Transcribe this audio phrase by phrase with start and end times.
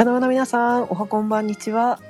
[0.00, 2.00] 茶の間の皆さん、おはこんばんにちは。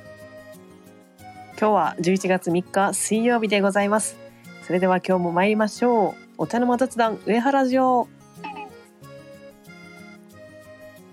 [1.58, 4.16] 今日は11月3日水曜日でございます。
[4.62, 6.14] それでは今日も参りましょう。
[6.38, 8.06] お茶の間雑談上原城。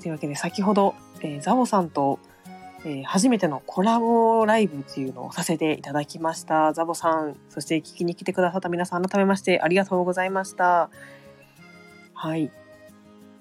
[0.04, 2.20] というわけで先ほど、えー、ザボさんと、
[2.86, 6.74] えー、初めてのコラボライブっていうのをさせていただきました。
[6.74, 10.92] ザボさん、そして聞きに来てくださった皆さん改めましてありがとうございました。
[12.14, 12.52] はい。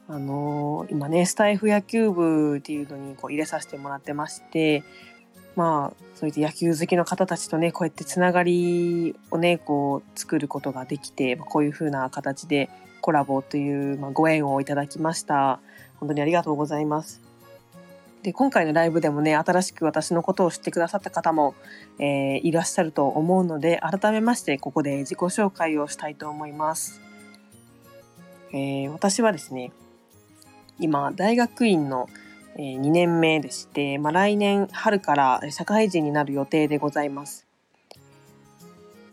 [0.08, 4.84] あのー今ね、スタイフ野球部っていうのにこう入れさせてもらってまして、
[5.56, 12.68] まあ、そういった野球好きの方たちとね、こうやってつながりをね、こう作ることができて、こういう風な形で
[13.00, 15.60] コラボという、まあ、ご縁をいただきました。
[15.98, 17.22] 本当にありがとうございます。
[18.22, 21.54] で、今回のライブでもね、新しく私のことを知ってくださった方も、
[21.98, 27.00] えーいらっしゃると思うので、改めましてここで自己紹介をしたいと思います。
[28.52, 29.72] えー私はですね、
[30.78, 32.08] 今、大学院の、
[32.58, 37.46] 2年目でして、まあ、来年春から社会人になる予定でございます。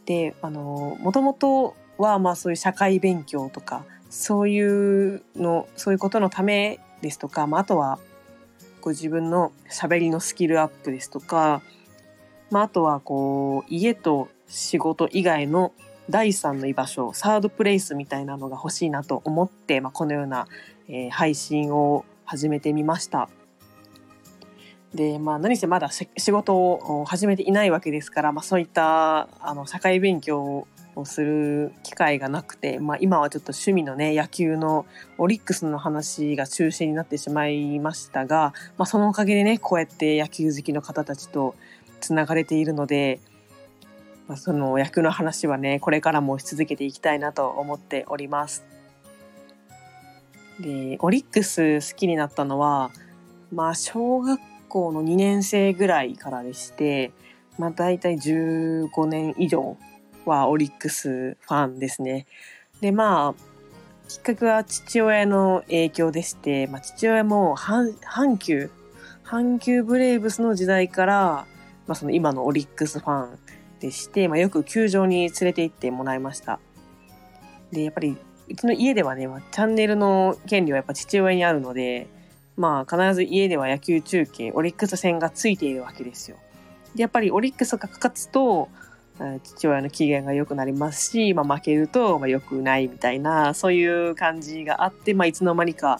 [0.05, 7.99] で、あの、もともとは、まあそういう社会勉強とか、そういうの、そういうことのためですとか、まああとは、
[8.81, 11.61] ご自分の喋りのスキルアップですとか、
[12.51, 15.73] まああとはこう、家と仕事以外の
[16.09, 20.47] 第三の居場所、サードプレイスみたいなのが欲しいなと思って、まあこのような
[20.87, 23.29] えー配信を始めてみました。
[24.93, 34.85] で、まあ何せまだ仕事を始めていないわけですから、まあそういったあの社会勉強をする機会がなくて、まあ今はちょっと趣味のね、野球の
[35.17, 41.55] オリックスの話が中心になってしまいましたが、まあそのおかげでね、こうやって野球好きの方たちと
[41.99, 43.19] つながれているので、
[44.27, 48.72] まあ、その野球の話はね、これからもし続けていきたいなと思っております。
[50.59, 52.91] で、オリックス好きになったのは、
[53.51, 57.11] まあ、小学校の2年生ぐらいからでして、
[57.57, 59.78] まあ、大体15年以上
[60.25, 62.25] はオリックスファンですね。
[62.81, 68.69] で、まあ、きっかけは父親の影響でして、まあ、父親も阪阪急、
[69.23, 71.13] 阪急ブレーブスの時代から、
[71.88, 73.39] まあ、その今のオリックスファン
[73.79, 76.59] でして、まあ、よく球場に連れて行ってもらいました。
[77.72, 78.17] で、やっぱり
[78.49, 82.07] うちの家ではね、まあ、チャンネルの権利はやっぱ父親にあるので、
[82.55, 86.37] まあ必ず家では野球中継、オリックス戦がついているわけですよ。
[86.95, 88.69] で、やっぱりオリックスが勝つと、
[89.43, 95.99] 父親の機嫌が良くなりますし、まあ負けると、まあ良くないみたいな、そういう感じがあって、まあいつの間にか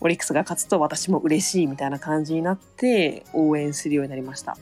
[0.00, 4.56] オリックスが勝つと私も嬉しいみたいな感じになって応援するようになりました。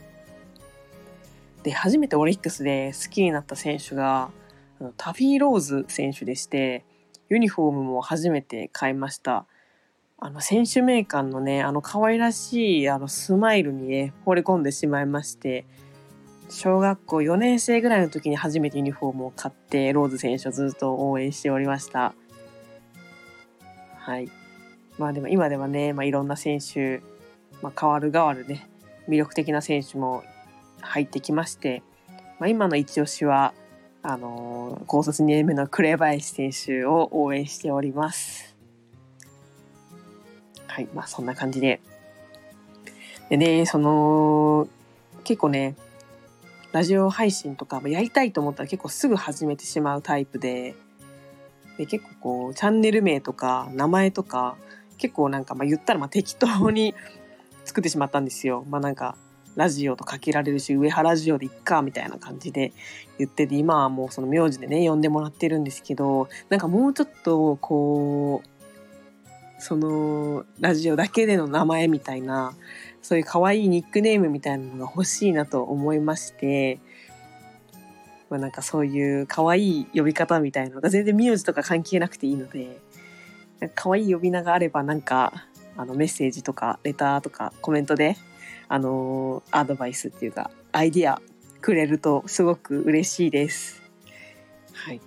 [1.62, 4.30] で、初めてオリックスで好きになった選手が、
[4.96, 6.84] タフィー・ローズ選手でして、
[7.28, 9.46] ユニフォームも初めて買いました。
[10.18, 15.66] あの、選手名鑑のね、あの可愛らしいあのスマイルにね、惚れ込んでしまいまして、
[16.48, 22.14] 小学校4年生ぐらいの時に初めてユニフォームを買って、ローズ選手をずっと応援しておりました。
[23.98, 24.30] はい。
[24.98, 27.02] まあでも今ではね、まあいろんな選手、
[27.60, 28.68] まあ変わる変わるね、
[29.08, 30.22] 魅力的な選手も
[30.80, 31.82] 入ってきまして、
[32.38, 33.52] まあ今の一押しは、
[34.08, 38.54] あの高卒2年目の紅林選手を応援しております。
[40.68, 41.80] はい、まあそんな感じで。
[43.28, 44.68] でね、その、
[45.24, 45.74] 結構ね、
[46.70, 50.76] ラジオ配信とかやりたいと思ったら結構すぐ始めてしまうタイプで、
[51.76, 54.56] で結構こう、チャンネル名とか名前とか、
[54.98, 56.94] 結構なんかまあ言ったらまあ適当に
[57.64, 58.64] 作ってしまったんですよ。
[58.70, 59.16] まあなんか、
[59.56, 62.72] ラジオとかけられるし、上原ラジオでいっか、みたいな感じで
[63.18, 68.48] 言ってて、今はもうその名字でね、呼んでもらってるんですけど、なんかもうちょっと、こう、
[69.58, 72.52] その、ラジオだけでの名前みたいな、
[73.00, 76.78] そういう可愛いニックネームみたいなのが欲しいなと思いまして、
[78.28, 82.80] まあなんかそういう可愛い呼び方みたいなのが全然名字とか関係なくていいので、
[83.60, 85.32] か可愛い呼び名があればなんか、
[85.76, 88.16] あのメッセージとかレターとかコメントで
[88.68, 91.20] あのアドバイスっていうか、アイディア
[91.60, 93.82] くれるとすごく嬉しいです。
[94.72, 95.00] はい。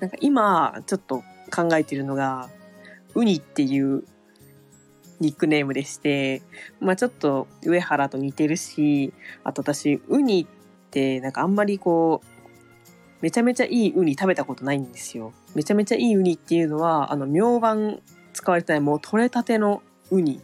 [0.00, 1.22] なんか今、ちょっと
[1.54, 2.48] 考えてるのが、
[3.14, 4.04] ウニっていう
[5.20, 6.42] ニックネームでして、
[6.80, 9.12] まあちょっと上原と似てるし、
[9.44, 12.26] あと私、ウニってなんかあんまりこう、
[13.20, 15.32] めちゃめちゃいいウニ食べたことないんですよ。
[15.54, 18.00] めちゃめちゃいいウニっていうのは、あの、明晩
[18.32, 20.40] 使われてないもう取れたてのウニ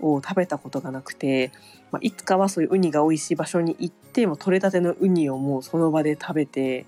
[0.00, 1.52] を食べたことがなくて、
[1.90, 6.86] まあ、いつかはそういうウニが美味しい場所に行ってもう取れたてのウニをもうその場で食べて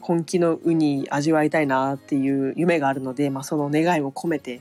[0.00, 4.60] 本気のウニ味わいたいなっていう夢があるので、まあ、その願いを込めて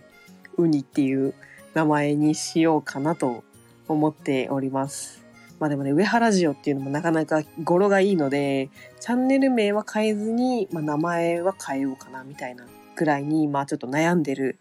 [0.57, 1.33] ウニっていう
[1.73, 3.43] 名前にしようかなと
[3.87, 5.23] 思っております。
[5.59, 12.65] まあでもね、上原ジオっていうのもなかなか語呂がいいので、チャンネル名は変えずに、まあ、名前は変えようかなみたいな
[12.95, 14.59] ぐらいに、まあちょっと悩んでる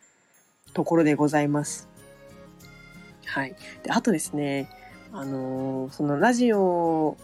[0.75, 1.92] ところでございます。
[3.33, 3.55] はい。
[3.83, 4.69] で、あとですね、
[5.11, 7.17] あのー、そのラジオ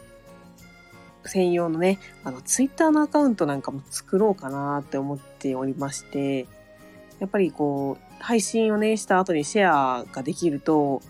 [1.27, 6.47] 専用のね、あの、ツイッターのアカウントなんかも作ろうかなって思っておりまして、
[7.19, 11.03] やっぱりこう、配信をね、した後にシェアができると、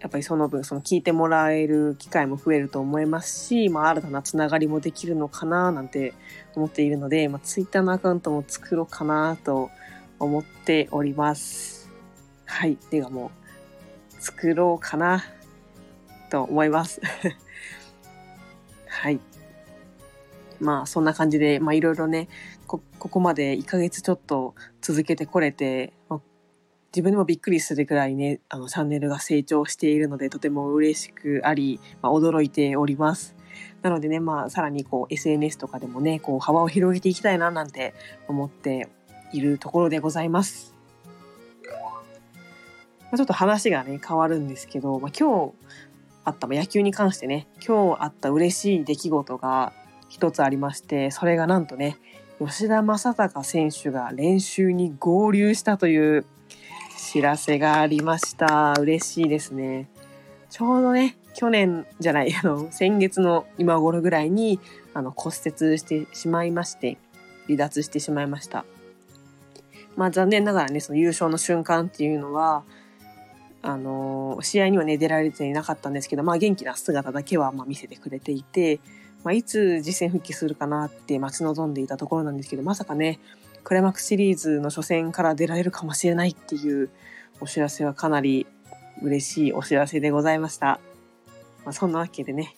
[0.00, 6.14] やっぱりその分、その聞いてもらえる機会も増えると思いますし、まあ、新たなつながりもできるのかななんて
[6.56, 9.70] 思っているので、まあ、ツイッターのアカウントも作ろうかなと
[10.18, 11.82] 思っております。
[12.46, 12.76] はい。
[12.90, 13.41] ではもう、
[14.22, 15.24] 作ろうかな
[16.30, 17.00] と思います。
[18.86, 19.18] はい。
[20.60, 22.28] まあ、そんな感じで、まあ、いろいろね、
[22.68, 26.20] こ、ここまで1ヶ月ちょっと続けてこれて、まあ、
[26.92, 33.34] 自分でもびっくりするくらいね、あの、チャンネルが成長しているので、とても嬉しくあり、まあ、驚いております。
[33.82, 37.92] なのでね、まあ、さらにこう、SNS とかでもね、こう、幅を広げていきたいな、なんて
[38.28, 38.88] 思って
[39.32, 40.74] いるところでございます。
[43.12, 45.52] ま、ちょっと話がね、変わるんですけど、まあ、今日
[46.24, 49.74] あった、ま、野球に関してね、今日あった嬉しい出来事が
[50.08, 51.98] 一つありまして、それがなんとね、
[52.40, 56.24] 吉田正尚選手が練習に合流したという
[56.96, 58.72] 知らせがありました。
[58.80, 59.90] 嬉しいですね。
[60.48, 64.58] ちょうどね、去年じゃない、あの、先月の今頃ぐらいに、
[64.94, 66.96] あの、骨折してしまいまして、
[67.46, 68.64] 離脱してしまいました。
[69.96, 72.64] まあ残念ながらね、その優勝の瞬間っていうのは、
[73.62, 78.80] あの、試合にはね、出られていなかったんですけど、まあ元気な姿だけはま見せてくれていて、
[79.24, 83.20] まあ、いつ実戦復帰するかなって待ち望んでいたところなんですけど、まさかね、
[83.62, 86.90] クライマックスシリーズの初戦から出られるかもしれないっていう
[87.40, 88.46] お知らせはかなり
[89.00, 90.80] 嬉しいお知らせでございました。
[91.64, 92.56] まあ、そんなわけでね、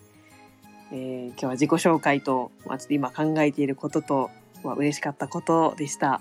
[0.90, 4.30] えー、今日は自己紹介と、まあ、ちょっと今考えていることと、
[4.62, 6.08] まあ、嬉しかったことでした。
[6.08, 6.20] ま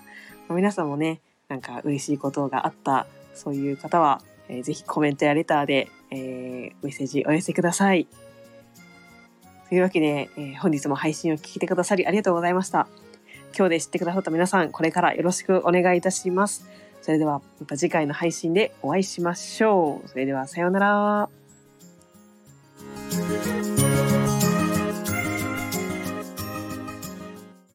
[0.49, 4.21] あ、皆さんもね、なんか嬉しいことがあった、そういう方は、
[4.53, 8.07] えー、ぜひコメントやレターで、えー、メッセージお寄せください。
[9.69, 12.87] というわけで、えー、本日も配信を聞いてくださりありがとうございました。
[13.57, 16.69] 今日で知ってくださった皆さん、これからよろしくお願いいたします。
[17.01, 20.07] それでは、また次回の配信でお会いしましょう。
[20.07, 21.42] それでは、さようなら。